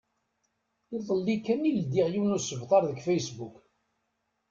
Iḍelli 0.95 1.37
kan 1.45 1.61
i 1.69 1.71
ldiɣ 1.79 2.07
yiwen 2.09 2.35
usebter 2.37 2.83
deg 2.85 2.99
Facebook. 3.07 3.55